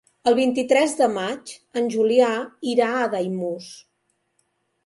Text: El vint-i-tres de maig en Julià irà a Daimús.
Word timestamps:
El 0.29 0.35
vint-i-tres 0.37 0.95
de 1.01 1.09
maig 1.17 1.53
en 1.81 1.91
Julià 1.97 2.31
irà 2.73 2.91
a 3.01 3.07
Daimús. 3.15 3.73